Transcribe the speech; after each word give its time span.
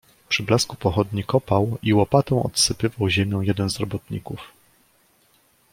"Przy 0.29 0.43
blasku 0.43 0.75
pochodni 0.75 1.23
kopał 1.23 1.77
i 1.83 1.93
łopatą 1.93 2.43
odsypywał 2.43 3.09
ziemią 3.09 3.41
jeden 3.41 3.69
z 3.69 3.79
robotników." 3.79 4.51